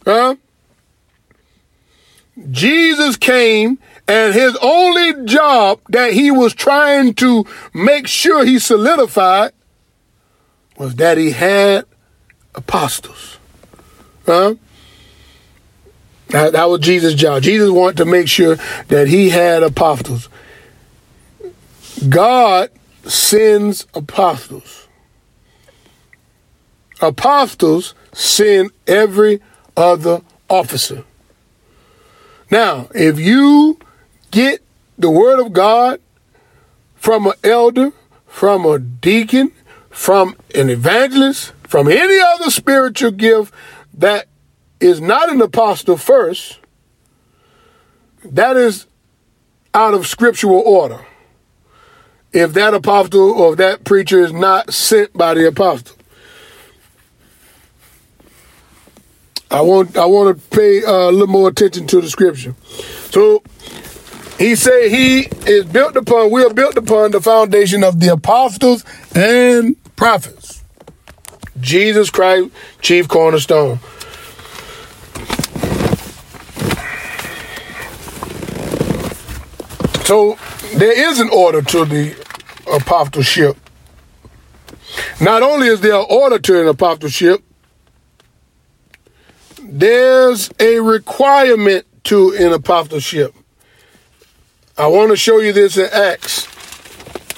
Huh? 0.03 0.35
Jesus 2.51 3.15
came 3.15 3.79
and 4.09 4.33
his 4.33 4.57
only 4.61 5.23
job 5.23 5.79
that 5.87 6.11
he 6.11 6.29
was 6.29 6.53
trying 6.53 7.13
to 7.13 7.45
make 7.73 8.07
sure 8.07 8.43
he 8.43 8.59
solidified 8.59 9.53
was 10.77 10.95
that 10.95 11.17
he 11.17 11.31
had 11.31 11.85
apostles. 12.55 13.37
Huh? 14.25 14.55
That, 16.33 16.53
that 16.53 16.67
was 16.67 16.79
Jesus' 16.79 17.13
job. 17.13 17.43
Jesus 17.43 17.69
wanted 17.69 17.97
to 17.97 18.05
make 18.05 18.27
sure 18.27 18.55
that 18.87 19.07
he 19.07 19.29
had 19.29 19.61
apostles. 19.61 20.29
God 22.09 22.71
sends 23.03 23.85
apostles. 23.93 24.87
Apostles 26.99 27.93
send 28.13 28.71
every 28.87 29.41
other 29.77 30.21
officer. 30.49 31.03
Now, 32.49 32.89
if 32.95 33.19
you 33.19 33.77
get 34.31 34.63
the 34.97 35.11
word 35.11 35.39
of 35.39 35.53
God 35.53 36.01
from 36.95 37.27
an 37.27 37.33
elder, 37.43 37.91
from 38.25 38.65
a 38.65 38.79
deacon, 38.79 39.51
from 39.91 40.35
an 40.55 40.71
evangelist, 40.71 41.53
from 41.67 41.87
any 41.87 42.19
other 42.19 42.49
spiritual 42.49 43.11
gift 43.11 43.53
that 43.93 44.25
is 44.83 44.99
not 44.99 45.31
an 45.31 45.41
apostle 45.41 45.95
first, 45.95 46.59
that 48.25 48.57
is 48.57 48.85
out 49.73 49.93
of 49.93 50.05
scriptural 50.05 50.59
order. 50.59 51.05
If 52.33 52.53
that 52.53 52.73
apostle 52.73 53.31
or 53.31 53.55
that 53.55 53.85
preacher 53.85 54.19
is 54.19 54.33
not 54.33 54.73
sent 54.73 55.13
by 55.13 55.35
the 55.35 55.47
apostle. 55.47 55.95
I 59.49 59.61
want 59.61 59.97
I 59.97 60.05
want 60.05 60.35
to 60.35 60.49
pay 60.49 60.83
uh, 60.83 61.09
a 61.09 61.11
little 61.11 61.27
more 61.27 61.47
attention 61.47 61.87
to 61.87 62.01
the 62.01 62.09
scripture. 62.09 62.55
So 63.11 63.43
he 64.39 64.55
said 64.55 64.89
he 64.89 65.29
is 65.45 65.65
built 65.65 65.95
upon, 65.95 66.31
we 66.31 66.43
are 66.43 66.53
built 66.53 66.75
upon 66.75 67.11
the 67.11 67.21
foundation 67.21 67.83
of 67.83 67.99
the 67.99 68.11
apostles 68.11 68.83
and 69.15 69.75
prophets. 69.95 70.63
Jesus 71.61 72.09
Christ, 72.09 72.49
chief 72.81 73.07
cornerstone. 73.07 73.79
So 80.05 80.37
there 80.75 81.11
is 81.11 81.19
an 81.19 81.29
order 81.29 81.61
to 81.61 81.85
the 81.85 82.15
apostleship. 82.71 83.57
Not 85.21 85.41
only 85.41 85.67
is 85.67 85.81
there 85.81 85.95
an 85.95 86.05
order 86.09 86.39
to 86.39 86.61
an 86.61 86.67
apostleship, 86.67 87.41
there's 89.61 90.51
a 90.59 90.79
requirement 90.81 91.85
to 92.05 92.35
an 92.35 92.51
apostleship. 92.51 93.33
I 94.77 94.87
want 94.87 95.11
to 95.11 95.17
show 95.17 95.39
you 95.39 95.53
this 95.53 95.77
in 95.77 95.87
Acts. 95.91 96.47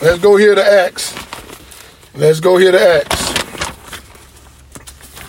Let's 0.02 0.22
go 0.22 0.36
here 0.36 0.56
to 0.56 0.64
Acts. 0.64 1.14
Let's 2.16 2.40
go 2.40 2.58
here 2.58 2.72
to 2.72 2.82
Acts. 2.82 3.25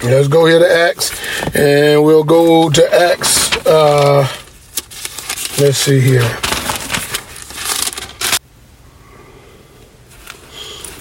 Let's 0.03 0.29
go 0.29 0.47
here 0.47 0.59
to 0.59 0.71
Acts, 0.71 1.11
and 1.55 2.05
we'll 2.05 2.25
go 2.25 2.71
to 2.71 2.95
Acts. 2.95 3.57
Uh, 3.67 4.29
let's 5.59 5.79
see 5.79 6.01
here. 6.01 6.23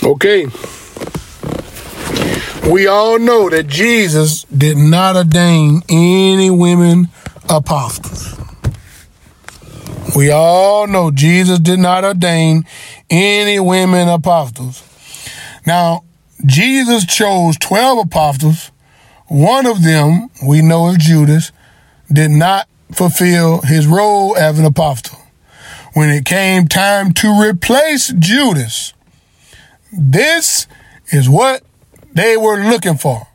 Okay. 0.04 0.46
We 2.70 2.88
all 2.88 3.20
know 3.20 3.50
that 3.50 3.66
Jesus 3.68 4.44
did 4.46 4.78
not 4.78 5.16
ordain 5.16 5.82
any 5.90 6.50
women 6.50 7.10
apostles. 7.50 8.36
We 10.16 10.32
all 10.32 10.88
know 10.88 11.12
Jesus 11.12 11.60
did 11.60 11.80
not 11.80 12.04
ordain 12.04 12.66
any 13.10 13.60
women 13.60 14.08
apostles. 14.08 14.82
Now, 15.66 16.06
Jesus 16.46 17.06
chose 17.06 17.58
12 17.58 18.06
apostles. 18.06 18.72
One 19.28 19.66
of 19.66 19.84
them, 19.84 20.30
we 20.46 20.62
know 20.62 20.90
is 20.90 20.98
Judas, 20.98 21.52
did 22.12 22.32
not 22.32 22.68
fulfill 22.92 23.62
his 23.62 23.88
role 23.88 24.38
as 24.38 24.60
an 24.60 24.66
apostle. 24.66 25.20
When 25.94 26.10
it 26.10 26.26
came 26.26 26.68
time 26.68 27.14
to 27.14 27.42
replace 27.42 28.14
Judas, 28.20 28.94
this 29.92 30.68
is 31.08 31.30
what 31.30 31.64
they 32.14 32.38
were 32.38 32.64
looking 32.64 32.98
for. 32.98 33.28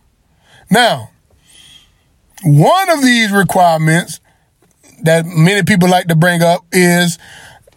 Now, 0.70 1.11
one 2.44 2.90
of 2.90 3.02
these 3.02 3.32
requirements 3.32 4.20
that 5.02 5.26
many 5.26 5.62
people 5.62 5.88
like 5.88 6.06
to 6.06 6.14
bring 6.14 6.42
up 6.42 6.64
is 6.70 7.18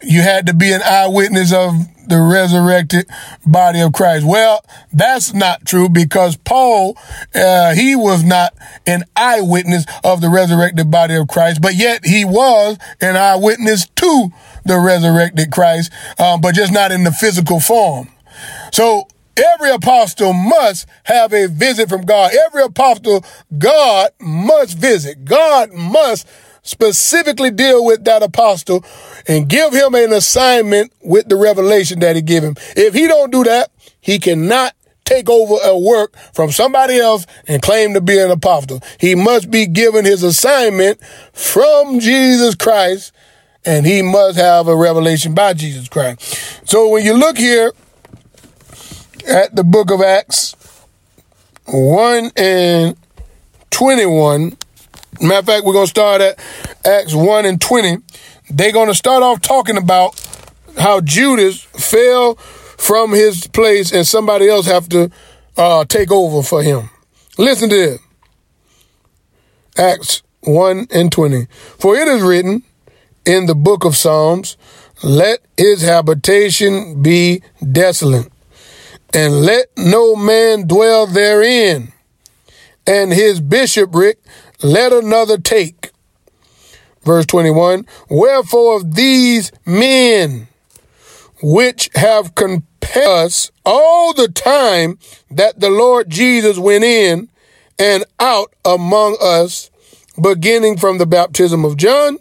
you 0.01 0.21
had 0.21 0.45
to 0.47 0.53
be 0.53 0.71
an 0.71 0.81
eyewitness 0.83 1.53
of 1.53 1.73
the 2.07 2.21
resurrected 2.21 3.07
body 3.45 3.81
of 3.81 3.93
Christ. 3.93 4.25
Well, 4.25 4.63
that's 4.91 5.33
not 5.33 5.65
true 5.65 5.89
because 5.89 6.37
Paul, 6.37 6.97
uh, 7.35 7.73
he 7.73 7.95
was 7.95 8.23
not 8.23 8.53
an 8.85 9.03
eyewitness 9.15 9.85
of 10.03 10.21
the 10.21 10.29
resurrected 10.29 10.89
body 10.91 11.15
of 11.15 11.27
Christ, 11.27 11.61
but 11.61 11.75
yet 11.75 12.05
he 12.05 12.25
was 12.25 12.77
an 13.01 13.15
eyewitness 13.15 13.87
to 13.95 14.29
the 14.65 14.79
resurrected 14.79 15.51
Christ, 15.51 15.91
um, 16.19 16.41
but 16.41 16.55
just 16.55 16.73
not 16.73 16.91
in 16.91 17.03
the 17.03 17.11
physical 17.11 17.59
form. 17.59 18.09
So 18.71 19.07
every 19.37 19.71
apostle 19.71 20.33
must 20.33 20.87
have 21.03 21.33
a 21.33 21.47
visit 21.47 21.89
from 21.89 22.01
God. 22.03 22.31
Every 22.47 22.63
apostle, 22.63 23.25
God 23.57 24.11
must 24.19 24.77
visit. 24.77 25.25
God 25.25 25.73
must 25.73 26.27
specifically 26.63 27.51
deal 27.51 27.85
with 27.85 28.03
that 28.05 28.23
apostle 28.23 28.83
and 29.27 29.47
give 29.47 29.73
him 29.73 29.93
an 29.93 30.11
assignment 30.11 30.91
with 31.01 31.29
the 31.29 31.35
revelation 31.35 31.99
that 31.99 32.15
he 32.15 32.21
give 32.21 32.43
him. 32.43 32.55
If 32.75 32.93
he 32.93 33.07
don't 33.07 33.31
do 33.31 33.43
that, 33.43 33.71
he 34.01 34.17
cannot 34.17 34.73
take 35.05 35.29
over 35.29 35.55
a 35.63 35.77
work 35.77 36.15
from 36.33 36.51
somebody 36.51 36.97
else 36.97 37.25
and 37.47 37.61
claim 37.61 37.93
to 37.93 38.01
be 38.01 38.17
an 38.17 38.31
apostle. 38.31 38.81
He 38.99 39.15
must 39.15 39.51
be 39.51 39.65
given 39.65 40.05
his 40.05 40.23
assignment 40.23 41.03
from 41.33 41.99
Jesus 41.99 42.55
Christ 42.55 43.11
and 43.65 43.85
he 43.85 44.01
must 44.01 44.37
have 44.37 44.67
a 44.67 44.75
revelation 44.75 45.33
by 45.33 45.53
Jesus 45.53 45.87
Christ. 45.87 46.69
So 46.69 46.89
when 46.89 47.05
you 47.05 47.13
look 47.13 47.37
here 47.37 47.71
at 49.27 49.55
the 49.55 49.63
book 49.63 49.91
of 49.91 50.01
Acts 50.01 50.55
1 51.65 52.31
and 52.35 52.97
21, 53.71 54.57
matter 55.21 55.39
of 55.39 55.45
fact, 55.45 55.65
we're 55.65 55.73
going 55.73 55.85
to 55.85 55.89
start 55.89 56.21
at 56.21 56.39
Acts 56.85 57.13
1 57.13 57.45
and 57.45 57.59
20. 57.59 57.97
They're 58.49 58.71
going 58.71 58.89
to 58.89 58.95
start 58.95 59.23
off 59.23 59.41
talking 59.41 59.77
about 59.77 60.19
how 60.77 61.01
Judas 61.01 61.61
fell 61.61 62.35
from 62.35 63.11
his 63.11 63.47
place 63.47 63.91
and 63.91 64.05
somebody 64.05 64.49
else 64.49 64.65
have 64.65 64.89
to 64.89 65.09
uh, 65.57 65.85
take 65.85 66.11
over 66.11 66.43
for 66.43 66.61
him. 66.61 66.89
Listen 67.37 67.69
to 67.69 67.75
this. 67.75 67.99
Acts 69.77 70.21
1 70.41 70.87
and 70.91 71.11
20. 71.11 71.47
For 71.79 71.95
it 71.95 72.07
is 72.07 72.21
written 72.21 72.63
in 73.25 73.45
the 73.45 73.55
book 73.55 73.85
of 73.85 73.95
Psalms, 73.95 74.57
let 75.03 75.39
his 75.57 75.81
habitation 75.81 77.01
be 77.01 77.41
desolate, 77.71 78.31
and 79.13 79.41
let 79.41 79.67
no 79.77 80.15
man 80.15 80.67
dwell 80.67 81.07
therein, 81.07 81.91
and 82.85 83.11
his 83.11 83.39
bishopric 83.39 84.19
let 84.63 84.91
another 84.91 85.37
take. 85.37 85.91
Verse 87.03 87.25
21 87.25 87.85
Wherefore 88.09 88.77
of 88.77 88.95
these 88.95 89.51
men 89.65 90.47
which 91.41 91.89
have 91.95 92.33
compelled 92.35 92.73
us 92.95 93.51
all 93.65 94.13
the 94.13 94.27
time 94.27 94.99
that 95.31 95.59
the 95.59 95.69
Lord 95.69 96.09
Jesus 96.09 96.57
went 96.57 96.83
in 96.83 97.29
and 97.79 98.05
out 98.19 98.53
among 98.63 99.17
us, 99.21 99.71
beginning 100.21 100.77
from 100.77 100.97
the 100.97 101.05
baptism 101.05 101.65
of 101.65 101.77
John 101.77 102.19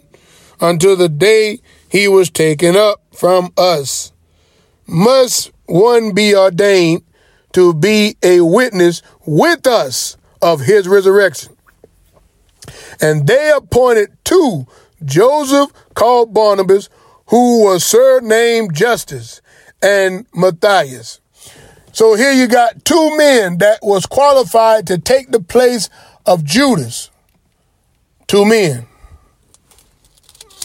until 0.59 0.95
the 0.95 1.09
day 1.09 1.59
he 1.89 2.07
was 2.07 2.29
taken 2.29 2.75
up 2.75 3.01
from 3.13 3.53
us. 3.57 4.11
Must 4.87 5.51
one 5.65 6.13
be 6.13 6.35
ordained 6.35 7.03
to 7.53 7.73
be 7.73 8.17
a 8.23 8.41
witness 8.41 9.01
with 9.25 9.67
us 9.67 10.17
of 10.41 10.61
his 10.61 10.87
resurrection? 10.87 11.52
And 13.01 13.27
they 13.27 13.51
appointed 13.55 14.17
two 14.23 14.67
Joseph 15.03 15.71
called 15.93 16.33
Barnabas, 16.33 16.89
who 17.27 17.63
was 17.63 17.83
surnamed 17.83 18.73
Justus, 18.73 19.41
and 19.81 20.25
Matthias. 20.33 21.19
So 21.91 22.15
here 22.15 22.31
you 22.31 22.47
got 22.47 22.85
two 22.85 23.17
men 23.17 23.59
that 23.59 23.79
was 23.83 24.05
qualified 24.05 24.87
to 24.87 24.97
take 24.97 25.31
the 25.31 25.39
place 25.39 25.89
of 26.25 26.43
Judas. 26.43 27.11
Two 28.27 28.45
men. 28.45 28.87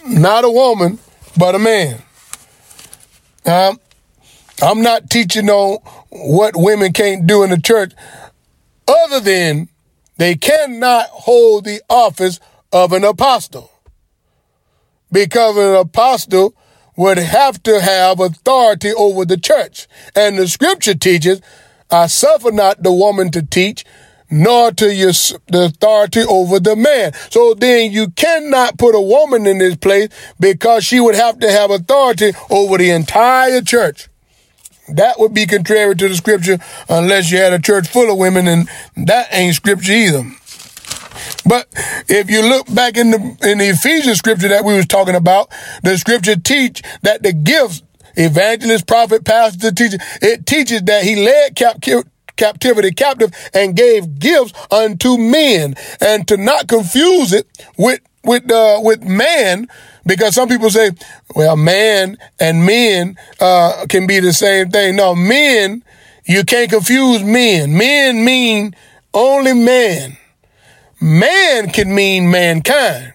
Not 0.07 0.45
a 0.45 0.51
woman, 0.51 0.99
but 1.37 1.55
a 1.55 1.59
man. 1.59 2.03
Um, 3.45 3.79
I'm 4.63 4.83
not 4.83 5.11
teaching 5.11 5.51
on 5.51 5.79
what 6.11 6.55
women 6.57 6.93
can't 6.93 7.27
do 7.27 7.43
in 7.43 7.51
the 7.51 7.61
church 7.61 7.93
other 8.87 9.21
than 9.21 9.69
they 10.19 10.35
cannot 10.35 11.07
hold 11.09 11.65
the 11.65 11.81
office 11.89 12.39
of 12.73 12.93
an 12.93 13.05
apostle. 13.05 13.73
Because 15.11 15.57
an 15.57 15.75
apostle 15.75 16.55
would 16.97 17.19
have 17.19 17.63
to 17.63 17.81
have 17.81 18.21
authority 18.21 18.93
over 18.93 19.25
the 19.25 19.39
church. 19.39 19.89
And 20.15 20.37
the 20.37 20.49
scripture 20.49 20.95
teaches, 20.95 21.41
I 21.91 22.09
suffer 22.09 22.51
not 22.51 22.83
the 22.83 22.93
woman 22.93 23.31
to 23.31 23.43
teach, 23.43 23.85
nor 24.31 24.73
to 24.73 24.93
your 24.93 25.13
the 25.47 25.67
authority 25.67 26.21
over 26.21 26.61
the 26.61 26.77
man. 26.77 27.13
So 27.31 27.55
then 27.55 27.93
you 27.93 28.11
cannot 28.11 28.77
put 28.77 28.95
a 28.95 29.01
woman 29.01 29.47
in 29.47 29.59
this 29.59 29.77
place 29.77 30.09
because 30.39 30.85
she 30.85 31.01
would 31.01 31.15
have 31.15 31.39
to 31.39 31.51
have 31.51 31.71
authority 31.71 32.33
over 32.51 32.77
the 32.77 32.91
entire 32.91 33.63
church. 33.63 34.09
That 34.91 35.19
would 35.19 35.35
be 35.35 35.47
contrary 35.47 35.95
to 35.97 36.09
the 36.09 36.17
scripture 36.17 36.59
unless 36.89 37.31
you 37.31 37.39
had 37.39 37.53
a 37.53 37.59
church 37.59 37.89
full 37.89 38.11
of 38.11 38.19
women 38.19 38.49
and 38.49 38.69
that 38.97 39.29
ain't 39.33 39.55
scripture 39.55 39.93
either. 39.93 40.25
But 41.45 41.67
if 42.09 42.31
you 42.31 42.43
look 42.43 42.73
back 42.75 42.97
in 42.97 43.11
the 43.11 43.19
in 43.43 43.59
the 43.59 43.69
Ephesians 43.71 44.19
scripture 44.19 44.49
that 44.49 44.65
we 44.65 44.75
was 44.75 44.87
talking 44.87 45.15
about, 45.15 45.51
the 45.83 45.97
scripture 45.97 46.37
teach 46.37 46.83
that 47.03 47.23
the 47.23 47.33
gifts, 47.33 47.83
evangelist, 48.17 48.87
prophet, 48.87 49.25
pastor, 49.25 49.73
teacher, 49.73 49.99
it 50.21 50.47
teaches 50.47 50.83
that 50.83 51.05
he 51.05 51.17
led 51.17 51.57
cap- 51.57 51.83
captivity 52.37 52.93
captive 52.93 53.33
and 53.53 53.77
gave 53.77 54.19
gifts 54.19 54.53
unto 54.71 55.19
men 55.19 55.75
and 56.01 56.27
to 56.29 56.37
not 56.37 56.69
confuse 56.69 57.33
it 57.33 57.47
with 57.77 58.01
with 58.25 58.51
uh, 58.51 58.81
with 58.83 59.03
man 59.03 59.69
because 60.09 60.35
some 60.35 60.49
people 60.49 60.71
say 60.71 60.91
well 61.35 61.57
man 61.57 62.19
and 62.41 62.67
men 62.67 63.17
uh, 63.41 63.87
can 63.89 64.07
be 64.07 64.19
the 64.21 64.33
same 64.33 64.71
thing. 64.71 64.97
No 64.97 65.15
men 65.15 65.85
you 66.25 66.45
can't 66.45 66.71
confuse 66.71 67.23
men. 67.23 67.77
Men 67.77 68.25
mean 68.25 68.75
only 69.15 69.55
man. 69.55 70.17
Man 71.01 71.71
can 71.71 71.95
mean 71.95 72.31
mankind. 72.31 73.13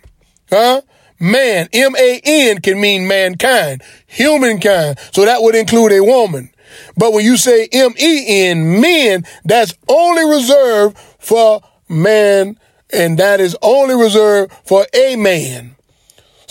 Huh? 0.50 0.82
Man 1.20 1.68
m-a-n 1.74 2.62
can 2.62 2.80
mean 2.80 3.08
mankind 3.08 3.84
humankind. 4.08 5.00
So 5.12 5.26
that 5.26 5.42
would 5.42 5.56
include 5.56 5.92
a 5.92 6.04
woman. 6.04 6.52
But 6.98 7.14
when 7.14 7.26
you 7.26 7.38
say 7.38 7.68
M-E-N, 7.72 8.82
men, 8.82 9.26
that's 9.46 9.76
only 9.88 10.24
reserved 10.26 10.98
for 11.20 11.62
man, 11.90 12.58
and 12.92 13.18
that 13.18 13.40
is 13.40 13.56
only 13.62 13.96
reserved 13.96 14.54
for 14.66 14.86
a 14.94 15.16
man. 15.16 15.73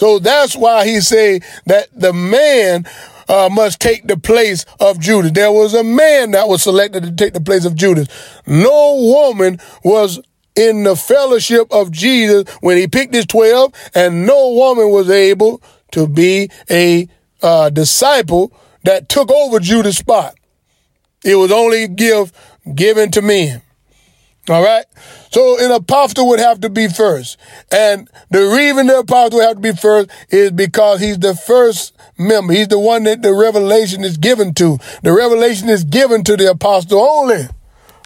So 0.02 0.18
that's 0.18 0.56
why 0.56 0.84
he 0.84 1.00
say 1.00 1.42
that 1.66 1.86
the 1.92 2.12
man 2.12 2.86
uh, 3.28 3.48
must 3.52 3.78
take 3.78 4.04
the 4.04 4.16
place 4.16 4.66
of 4.80 4.98
Judas. 4.98 5.30
There 5.30 5.52
was 5.52 5.74
a 5.74 5.84
man 5.84 6.32
that 6.32 6.48
was 6.48 6.64
selected 6.64 7.04
to 7.04 7.12
take 7.12 7.34
the 7.34 7.40
place 7.40 7.64
of 7.64 7.76
Judas. 7.76 8.08
No 8.44 8.96
woman 8.96 9.60
was 9.84 10.20
in 10.56 10.82
the 10.82 10.96
fellowship 10.96 11.68
of 11.70 11.92
Jesus 11.92 12.50
when 12.62 12.78
he 12.78 12.88
picked 12.88 13.14
his 13.14 13.26
12, 13.26 13.72
and 13.94 14.26
no 14.26 14.54
woman 14.54 14.90
was 14.90 15.08
able 15.08 15.62
to 15.92 16.08
be 16.08 16.50
a 16.68 17.06
uh, 17.40 17.70
disciple 17.70 18.52
that 18.82 19.08
took 19.08 19.30
over 19.30 19.60
Judas' 19.60 19.98
spot. 19.98 20.34
It 21.24 21.36
was 21.36 21.52
only 21.52 21.84
a 21.84 21.88
gift 21.88 22.34
given 22.74 23.12
to 23.12 23.22
men. 23.22 23.62
All 24.48 24.62
right. 24.62 24.84
So 25.30 25.64
an 25.64 25.70
apostle 25.70 26.28
would 26.28 26.40
have 26.40 26.60
to 26.62 26.68
be 26.68 26.88
first. 26.88 27.38
And 27.70 28.10
the 28.30 28.46
reason 28.48 28.88
the 28.88 28.98
apostle 28.98 29.38
would 29.38 29.46
have 29.46 29.56
to 29.56 29.60
be 29.60 29.72
first 29.72 30.10
is 30.30 30.50
because 30.50 31.00
he's 31.00 31.18
the 31.18 31.34
first 31.34 31.94
member. 32.18 32.52
He's 32.52 32.68
the 32.68 32.78
one 32.78 33.04
that 33.04 33.22
the 33.22 33.34
revelation 33.34 34.02
is 34.02 34.16
given 34.16 34.52
to. 34.54 34.78
The 35.02 35.12
revelation 35.12 35.68
is 35.68 35.84
given 35.84 36.24
to 36.24 36.36
the 36.36 36.50
apostle 36.50 37.00
only. 37.00 37.44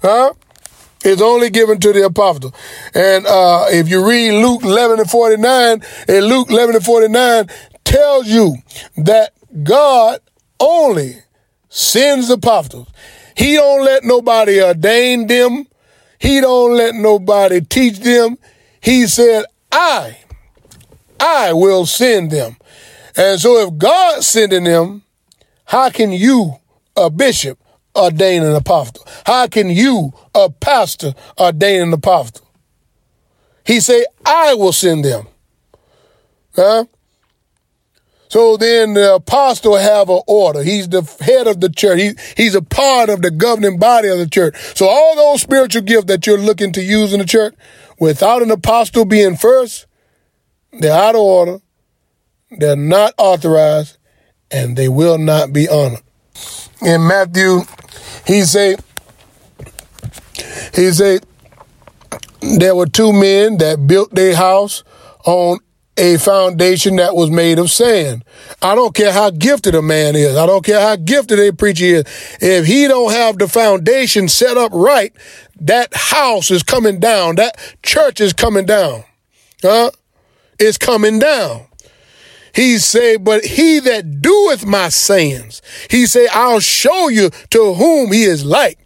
Huh? 0.03 0.35
It's 1.03 1.23
only 1.23 1.49
given 1.51 1.81
to 1.81 1.93
the 1.93 2.05
apostle. 2.05 2.55
And 2.95 3.27
uh, 3.27 3.67
if 3.69 3.89
you 3.89 4.07
read 4.07 4.33
Luke 4.33 4.63
11 4.63 5.01
and 5.01 5.11
49, 5.11 5.83
and 6.09 6.27
Luke 6.27 6.51
11 6.51 6.75
and 6.75 6.85
49 6.85 7.47
tells 7.85 8.27
you 8.27 8.57
that 8.99 9.33
God 9.63 10.21
only 10.61 11.23
sends 11.69 12.29
apostles. 12.29 12.89
He 13.37 13.55
don't 13.55 13.85
let 13.85 14.05
nobody 14.05 14.63
ordain 14.63 15.27
them. 15.27 15.67
He 16.19 16.41
don't 16.41 16.77
let 16.77 16.95
nobody 16.95 17.61
teach 17.61 17.99
them. 18.01 18.39
He 18.81 19.07
said, 19.07 19.45
I, 19.71 20.19
I 21.19 21.53
will 21.53 21.87
send 21.87 22.31
them. 22.31 22.57
And 23.17 23.41
so 23.41 23.67
if 23.67 23.79
God's 23.79 24.27
sending 24.27 24.65
them, 24.65 25.03
how 25.65 25.91
can 25.91 26.13
you, 26.13 26.57
a 26.97 27.11
bishop, 27.11 27.59
ordain 27.97 28.43
an 28.43 28.55
apostle? 28.55 29.07
How 29.25 29.47
can 29.47 29.71
you, 29.71 30.13
a 30.35 30.51
pastor, 30.51 31.15
ordain 31.39 31.83
an 31.83 31.93
apostle? 31.93 32.47
He 33.65 33.81
say, 33.81 34.07
I 34.25 34.55
will 34.55 34.73
send 34.73 35.05
them. 35.05 35.27
Huh? 36.55 36.85
So 38.29 38.57
then 38.57 38.95
the 38.95 39.15
apostle 39.15 39.77
have 39.77 40.09
an 40.09 40.21
order. 40.27 40.63
He's 40.63 40.89
the 40.89 41.03
head 41.21 41.47
of 41.47 41.61
the 41.61 41.69
church. 41.69 42.01
He, 42.01 42.13
he's 42.37 42.55
a 42.55 42.63
part 42.63 43.09
of 43.09 43.23
the 43.23 43.31
governing 43.31 43.79
body 43.79 44.09
of 44.09 44.19
the 44.19 44.29
church. 44.29 44.57
So 44.77 44.89
all 44.89 45.17
those 45.17 45.43
spiritual 45.43 45.83
gifts 45.83 46.07
that 46.07 46.27
you're 46.27 46.39
looking 46.39 46.73
to 46.73 46.83
use 46.83 47.13
in 47.13 47.21
the 47.21 47.27
church, 47.27 47.55
without 47.99 48.43
an 48.43 48.51
apostle 48.51 49.05
being 49.05 49.37
first, 49.37 49.87
they're 50.73 50.93
out 50.93 51.15
of 51.15 51.21
order. 51.21 51.61
They're 52.51 52.77
not 52.77 53.15
authorized 53.19 53.99
and 54.51 54.77
they 54.77 54.89
will 54.89 55.19
not 55.19 55.53
be 55.53 55.69
honored. 55.69 56.03
In 56.83 57.07
Matthew, 57.07 57.61
he 58.27 58.43
say, 58.43 58.77
he 60.75 60.93
say, 60.93 61.21
there 62.41 62.77
were 62.77 62.87
two 62.87 63.13
men 63.13 63.59
that 63.59 63.87
built 63.87 64.15
their 64.15 64.37
house 64.37 64.85
on 65.25 65.59
a 65.97 66.19
foundation 66.19 66.97
that 66.97 67.15
was 67.15 67.31
made 67.31 67.59
of 67.59 67.71
sand. 67.71 68.25
I 68.61 68.75
don't 68.75 68.95
care 68.95 69.13
how 69.13 69.31
gifted 69.31 69.75
a 69.75 69.83
man 69.83 70.15
is. 70.15 70.37
I 70.37 70.47
don't 70.47 70.65
care 70.65 70.81
how 70.81 70.97
gifted 70.97 71.39
a 71.39 71.53
preacher 71.53 71.85
is. 71.85 72.05
If 72.41 72.67
he 72.67 72.87
don't 72.87 73.13
have 73.13 73.39
the 73.39 73.49
foundation 73.49 74.29
set 74.29 74.57
up 74.57 74.73
right, 74.75 75.13
that 75.61 75.95
house 75.95 76.51
is 76.51 76.63
coming 76.63 77.01
down. 77.01 77.37
That 77.37 77.57
church 77.83 78.21
is 78.21 78.33
coming 78.33 78.67
down. 78.67 79.05
Huh? 79.63 79.91
It's 80.59 80.79
coming 80.79 81.19
down. 81.19 81.67
He 82.55 82.79
say, 82.79 83.17
but 83.17 83.45
he 83.45 83.81
that 83.81 84.23
doeth 84.23 84.65
my 84.65 84.89
sayings, 84.89 85.61
he 85.91 86.07
say, 86.07 86.27
I'll 86.33 86.61
show 86.61 87.09
you 87.09 87.31
to 87.51 87.75
whom 87.75 88.13
he 88.13 88.25
is 88.25 88.47
like. 88.47 88.79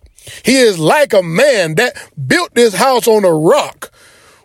He 0.44 0.56
is 0.56 0.78
like 0.78 1.12
a 1.12 1.22
man 1.22 1.76
that 1.76 1.96
built 2.26 2.54
this 2.54 2.74
house 2.74 3.06
on 3.06 3.24
a 3.24 3.32
rock. 3.32 3.92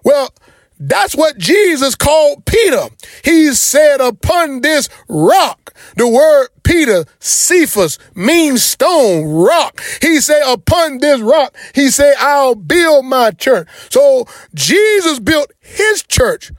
Well, 0.03 0.31
that's 0.79 1.15
what 1.15 1.37
Jesus 1.37 1.95
called 1.95 2.45
Peter. 2.45 2.89
He 3.23 3.53
said, 3.53 4.01
upon 4.01 4.61
this 4.61 4.89
rock, 5.07 5.73
the 5.95 6.07
word 6.07 6.49
Peter, 6.63 7.05
Cephas, 7.19 7.97
means 8.15 8.63
stone, 8.63 9.25
rock. 9.25 9.81
He 10.01 10.19
said, 10.19 10.43
upon 10.45 10.97
this 10.97 11.21
rock, 11.21 11.55
he 11.73 11.89
said, 11.89 12.15
I'll 12.19 12.55
build 12.55 13.05
my 13.05 13.31
church. 13.31 13.67
So 13.89 14.27
Jesus 14.53 15.19
built 15.19 15.51
his 15.59 16.03
church 16.03 16.51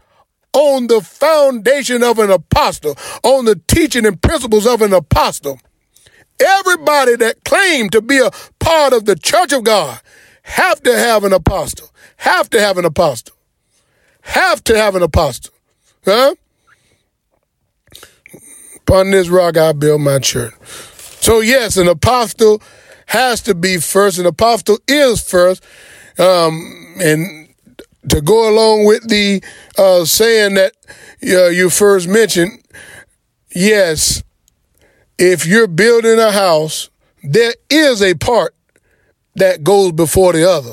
on 0.52 0.87
the 0.87 1.02
foundation 1.02 2.02
of 2.02 2.18
an 2.18 2.31
apostle, 2.31 2.96
on 3.22 3.44
the 3.44 3.61
teaching 3.68 4.07
and 4.07 4.20
principles 4.22 4.66
of 4.66 4.81
an 4.81 4.94
apostle. 4.94 5.61
Everybody 6.40 7.16
that 7.16 7.44
claimed 7.44 7.92
to 7.92 8.00
be 8.00 8.18
a 8.18 8.31
part 8.59 8.92
of 8.92 9.05
the 9.05 9.16
church 9.16 9.52
of 9.52 9.64
God 9.64 10.00
have 10.42 10.83
to 10.85 10.96
have 10.96 11.24
an 11.24 11.33
apostle, 11.33 11.90
have 12.18 12.48
to 12.50 12.61
have 12.61 12.79
an 12.79 12.85
apostle, 12.85 13.36
have 14.26 14.62
to 14.64 14.76
have 14.76 14.94
an 14.94 15.02
apostle. 15.02 15.52
Huh? 16.04 16.34
Upon 18.76 19.10
this 19.10 19.28
rock 19.28 19.56
I 19.56 19.72
build 19.72 20.00
my 20.02 20.18
church. 20.18 20.54
So 21.20 21.40
yes, 21.40 21.76
an 21.76 21.88
apostle 21.88 22.62
has 23.06 23.40
to 23.42 23.54
be 23.54 23.78
first. 23.78 24.18
An 24.18 24.26
apostle 24.26 24.78
is 24.86 25.20
first. 25.20 25.64
Um, 26.18 26.94
and 27.00 27.48
to 28.08 28.20
go 28.20 28.48
along 28.48 28.84
with 28.86 29.08
the 29.08 29.42
uh, 29.78 30.04
saying 30.04 30.54
that 30.54 30.72
uh, 31.24 31.48
you 31.48 31.70
first 31.70 32.08
mentioned, 32.08 32.62
yes, 33.54 34.22
if 35.18 35.46
you're 35.46 35.66
building 35.66 36.18
a 36.18 36.30
house, 36.30 36.90
there 37.22 37.54
is 37.68 38.02
a 38.02 38.14
part 38.14 38.54
that 39.34 39.64
goes 39.64 39.92
before 39.92 40.32
the 40.32 40.48
other. 40.48 40.72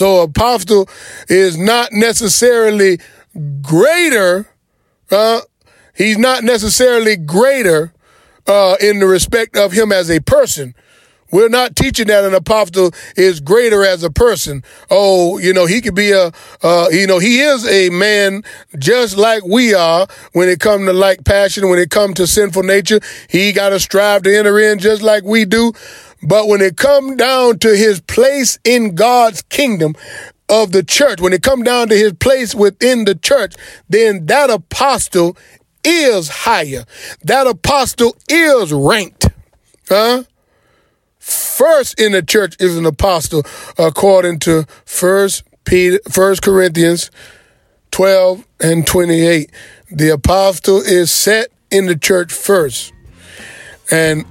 So 0.00 0.22
apostle 0.22 0.88
is 1.28 1.58
not 1.58 1.92
necessarily 1.92 3.00
greater. 3.60 4.48
Uh, 5.10 5.42
he's 5.94 6.16
not 6.16 6.42
necessarily 6.42 7.16
greater 7.16 7.92
uh, 8.46 8.76
in 8.80 9.00
the 9.00 9.06
respect 9.06 9.58
of 9.58 9.72
him 9.72 9.92
as 9.92 10.10
a 10.10 10.20
person. 10.20 10.74
We're 11.30 11.50
not 11.50 11.76
teaching 11.76 12.06
that 12.06 12.24
an 12.24 12.32
apostle 12.32 12.92
is 13.14 13.40
greater 13.40 13.84
as 13.84 14.02
a 14.02 14.10
person. 14.10 14.64
Oh, 14.90 15.36
you 15.36 15.52
know, 15.52 15.66
he 15.66 15.82
could 15.82 15.94
be 15.94 16.12
a, 16.12 16.32
uh, 16.62 16.88
you 16.90 17.06
know, 17.06 17.18
he 17.18 17.40
is 17.40 17.66
a 17.68 17.90
man 17.90 18.42
just 18.78 19.18
like 19.18 19.44
we 19.44 19.74
are 19.74 20.06
when 20.32 20.48
it 20.48 20.60
comes 20.60 20.86
to 20.86 20.94
like 20.94 21.26
passion, 21.26 21.68
when 21.68 21.78
it 21.78 21.90
comes 21.90 22.14
to 22.14 22.26
sinful 22.26 22.62
nature. 22.62 23.00
He 23.28 23.52
got 23.52 23.68
to 23.68 23.78
strive 23.78 24.22
to 24.22 24.34
enter 24.34 24.58
in 24.58 24.78
just 24.78 25.02
like 25.02 25.24
we 25.24 25.44
do. 25.44 25.74
But 26.22 26.48
when 26.48 26.60
it 26.60 26.76
come 26.76 27.16
down 27.16 27.58
to 27.60 27.74
his 27.76 28.00
place 28.00 28.58
in 28.64 28.94
God's 28.94 29.42
kingdom, 29.42 29.94
of 30.48 30.72
the 30.72 30.82
church, 30.82 31.20
when 31.20 31.32
it 31.32 31.44
come 31.44 31.62
down 31.62 31.88
to 31.90 31.96
his 31.96 32.12
place 32.14 32.56
within 32.56 33.04
the 33.04 33.14
church, 33.14 33.54
then 33.88 34.26
that 34.26 34.50
apostle 34.50 35.36
is 35.84 36.28
higher. 36.28 36.84
That 37.22 37.46
apostle 37.46 38.16
is 38.28 38.72
ranked. 38.72 39.28
Huh? 39.88 40.24
first 41.20 42.00
in 42.00 42.12
the 42.12 42.22
church 42.22 42.56
is 42.58 42.76
an 42.76 42.86
apostle, 42.86 43.44
according 43.78 44.38
to 44.40 44.64
First 44.84 45.44
Peter, 45.64 46.00
First 46.10 46.42
Corinthians 46.42 47.10
12 47.90 48.46
and 48.60 48.86
28. 48.86 49.50
The 49.90 50.08
apostle 50.08 50.78
is 50.78 51.10
set 51.10 51.48
in 51.70 51.86
the 51.86 51.96
church 51.96 52.32
first. 52.32 52.92
And 53.90 54.24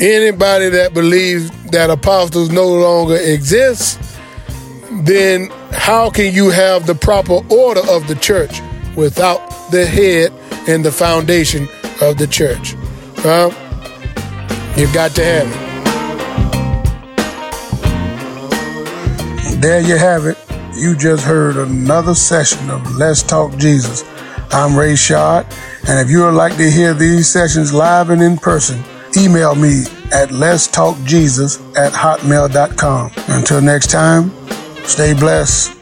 anybody 0.00 0.68
that 0.70 0.94
believes 0.94 1.50
that 1.70 1.90
apostles 1.90 2.50
no 2.50 2.66
longer 2.68 3.16
exist, 3.16 4.00
then 5.04 5.50
how 5.72 6.10
can 6.10 6.34
you 6.34 6.50
have 6.50 6.86
the 6.86 6.94
proper 6.94 7.40
order 7.50 7.82
of 7.90 8.06
the 8.08 8.14
church 8.16 8.60
without 8.96 9.70
the 9.70 9.86
head 9.86 10.32
and 10.68 10.84
the 10.84 10.92
foundation 10.92 11.68
of 12.00 12.18
the 12.18 12.26
church? 12.26 12.74
Huh? 13.18 13.50
You've 14.76 14.92
got 14.92 15.14
to 15.16 15.24
have 15.24 15.48
it. 15.48 15.58
There 19.60 19.80
you 19.80 19.96
have 19.96 20.26
it. 20.26 20.36
You 20.74 20.96
just 20.96 21.24
heard 21.24 21.56
another 21.56 22.14
session 22.14 22.68
of 22.70 22.96
Let's 22.96 23.22
Talk 23.22 23.56
Jesus. 23.56 24.04
I'm 24.50 24.76
Rai-Shaud, 24.76 25.46
and 25.88 26.00
if 26.00 26.10
you 26.10 26.24
would 26.24 26.34
like 26.34 26.56
to 26.56 26.70
hear 26.70 26.92
these 26.94 27.28
sessions 27.28 27.72
live 27.72 28.10
and 28.10 28.20
in 28.20 28.36
person, 28.36 28.82
email 29.16 29.54
me 29.54 29.84
at 30.12 30.30
Let's 30.30 30.66
Talk 30.66 30.96
Jesus 31.04 31.58
at 31.76 31.92
hotmail.com. 31.92 33.10
Until 33.28 33.60
next 33.60 33.90
time, 33.90 34.30
stay 34.84 35.14
blessed 35.14 35.81